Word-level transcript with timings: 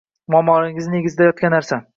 Muammolarimizning 0.35 0.95
negizida 0.99 1.29
yotgan 1.31 1.57
narsa 1.59 1.83